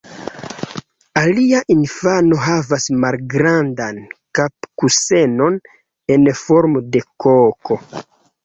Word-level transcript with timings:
Alia 1.21 1.59
infano 1.73 2.39
havas 2.45 2.87
malgrandan 3.05 4.01
kapkusenon 4.41 5.61
en 6.17 6.27
formo 6.43 6.87
de 6.97 7.05
koko. 7.27 7.83